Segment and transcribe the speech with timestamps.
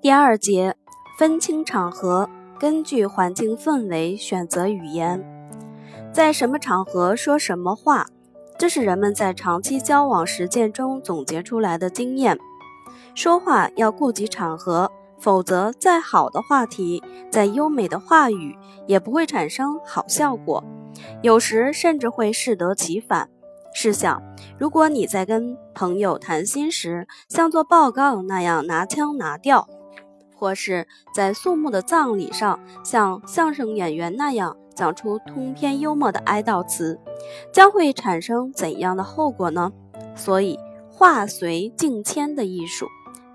[0.00, 0.76] 第二节，
[1.18, 2.28] 分清场合，
[2.60, 5.24] 根据环境氛围选择语言，
[6.12, 8.06] 在什么场合说什么话，
[8.58, 12.38] 这是人们在长期交往实践中总结出来的经验。
[13.14, 18.56] 说话要顾及场合，否则再好的话题，再优美的话语，
[18.86, 20.62] 也不会产生好效果，
[21.22, 23.28] 有时甚至会适得其反。
[23.78, 24.22] 试想，
[24.58, 29.68] 如果你在跟朋友谈心时，像做报告那样拿腔拿调。
[30.34, 36.98] 或是在肃穆的葬礼上，像相声演员那样讲出通篇幽默的哀悼词，
[37.52, 39.70] 将会产生怎样的后果呢？
[40.14, 40.58] 所以，
[40.90, 42.86] 话随境迁的艺术，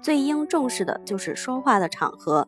[0.01, 2.47] 最应重视的就是说话的场合。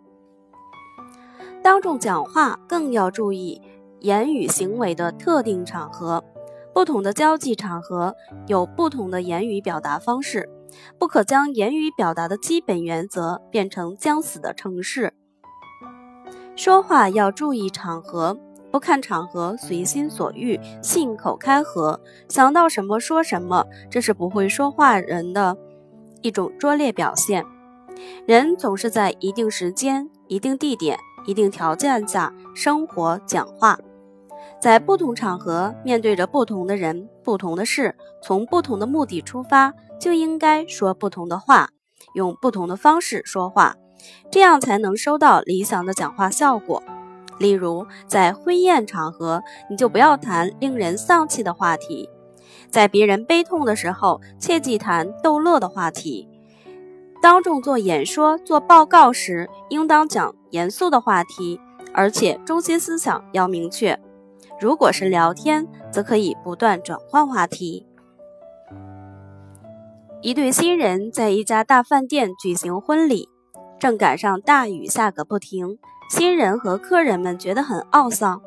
[1.61, 3.61] 当众讲话更要注意
[3.99, 6.23] 言语行为的特定场合，
[6.73, 8.15] 不同的交际场合
[8.47, 10.49] 有不同的言语表达方式。
[10.97, 15.13] 不可将言语表达的基本原则变成将死的城市。
[16.55, 18.35] 说话要注意场合，
[18.71, 25.55] 不看场合，随心所欲，信口开河，想到什么说什么，这是不会说话人的
[26.23, 27.45] 一种拙劣表现。
[28.25, 33.77] 人总是在一定时间、一定地点、一定条件下生活、讲话，
[34.63, 39.73] 在不同场合，面对着不同的人、不同的事，从不同的目的出发。
[39.99, 41.67] 就应该说不同的话，
[42.15, 43.75] 用不同的方式说话，
[44.31, 46.81] 这样才能收到理想的讲话效果。
[47.39, 52.07] 例如，在婚宴场合，你就不要谈令人丧气的话题；
[52.69, 56.25] 在别人悲痛的时候，切忌谈逗乐的话题；
[57.21, 61.59] 当众做演说、做报告时，应当讲严肃的话题，
[61.93, 63.99] 而且中心思想要明确。
[64.59, 67.85] 如果是聊天，则可以不断转换话题。
[70.21, 73.27] 一对新人在一家大饭店举行婚礼，
[73.77, 75.77] 正赶上大雨下个不停。
[76.09, 78.41] 新人和客人们觉得很懊丧，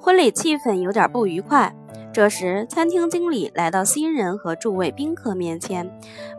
[0.00, 1.76] 婚礼气氛有点不愉快。
[2.12, 5.90] 这时，餐厅经理来到新人和诸位宾客面前，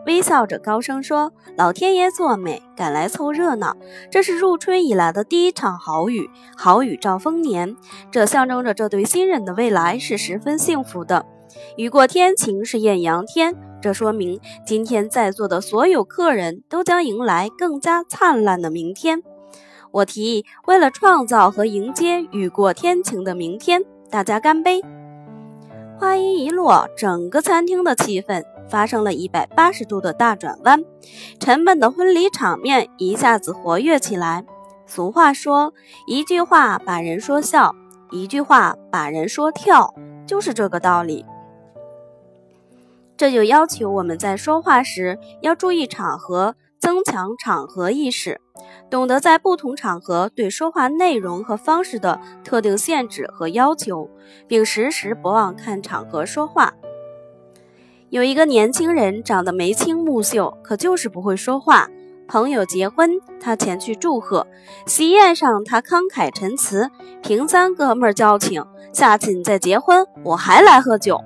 [0.06, 3.76] 微笑着高声说：“老天爷作美，赶来凑热闹。
[4.10, 7.76] 这是入春以来的第一场好雨，好雨兆丰年，
[8.12, 11.26] 这象征着这对新人的未来是十分幸福的。
[11.76, 19.22] 雨过天晴是艳阳天。”这说明今天在座的所有客人都将迎来更加灿烂的明天。
[19.90, 24.80] 我提议，为了创造和迎接雨过天晴的明天，大家干杯！
[25.98, 30.84] 话音一落，整个餐厅的气氛发生了一百八十度的大转弯，
[31.38, 34.44] 沉闷的婚礼场面一下子活跃起来。
[34.86, 35.72] 俗话说
[36.06, 37.74] ：“一句话把人说笑，
[38.10, 39.94] 一句话把人说跳”，
[40.26, 41.24] 就是这个道理。
[43.16, 48.42] 这就要求我们在说话时要注意场合，增强场合意识，
[48.90, 54.10] 懂得在不同场合对说话内容和方式的特定限制和要求，
[54.46, 56.74] 并时时不忘看场合说话。
[58.10, 61.88] 有一个年轻人长得眉清目秀，可就是不会说话。
[62.28, 64.46] 朋友结婚，他前去祝贺；
[64.86, 66.90] 喜宴上，他慷慨陈词，
[67.22, 68.62] 凭三哥们交情，
[68.92, 71.18] 下次你再结婚，我还来喝酒。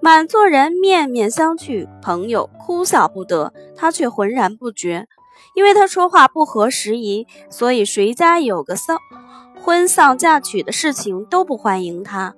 [0.00, 5.06] 满座人面面相觑，朋友哭笑不得，他却浑然不觉，
[5.54, 8.98] 因为他说话不合时宜，所以谁家有个丧
[9.62, 12.34] 婚丧嫁娶的事情都不欢迎他。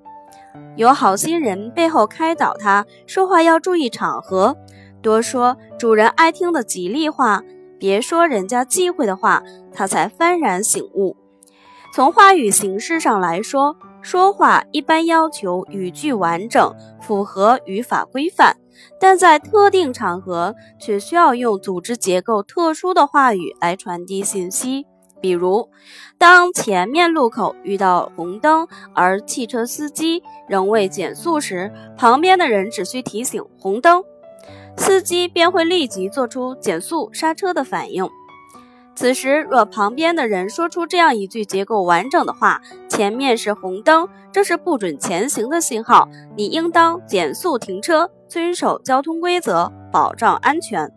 [0.77, 4.57] 有好心人背后开导他，说话要注意场合，
[5.03, 7.43] 多说主人爱听的吉利话，
[7.79, 9.43] 别说人家忌讳的话，
[9.73, 11.17] 他才幡然醒悟。
[11.93, 13.77] 从话语形式上来说。
[14.03, 16.73] 说话一般要求语句完整，
[17.07, 18.57] 符合语法规范，
[18.99, 24.87] 但在特定场合却需要用组织结构特殊的话语来传递信息。
[25.21, 25.71] 比如，
[26.19, 34.03] 当前面路口遇到红灯，而汽车司机仍未减速时，旁边的人只需提醒红灯，
[34.77, 38.09] 司机便会立即做出减速刹车的反应。
[38.95, 42.63] 此时，若旁边的人说出这样一句结构完整的话
[42.97, 50.91] ：“前面是红灯，这是不准前行的信号，你应当减速停车，遵守交通规则，保障安全。”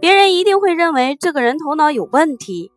[0.00, 2.72] 别人一定会认为这个人头脑有问题。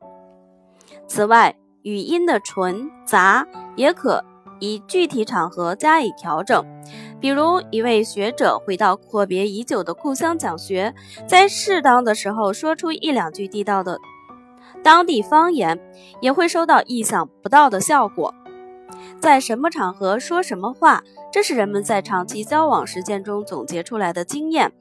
[1.07, 4.25] 此外，语音的纯杂也可
[4.59, 6.61] 以具体场合加以调整。
[7.21, 10.93] 比如，一位学者回到阔别已久的故乡讲学，
[11.25, 13.97] 在适当的时候说出一两句地道的。
[14.83, 15.79] 当地方言
[16.19, 18.33] 也会收到意想不到的效果。
[19.19, 24.71] 在什么场合说什么话，这是人们在长期交往实践中总结出来的经验。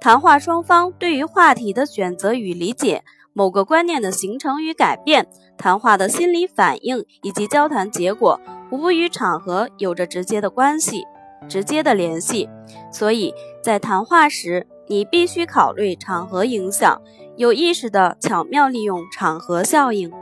[0.00, 5.26] 谈话双方对于话题的选择与理解，某个观念的形成与改变，
[5.56, 8.40] 谈话的心理反应以及交谈结果，
[8.70, 11.04] 无不与场合有着直接的关系、
[11.48, 12.48] 直接的联系。
[12.92, 17.00] 所以在谈话时，你必须考虑场合影响，
[17.36, 20.12] 有意识地巧妙利用场合效应。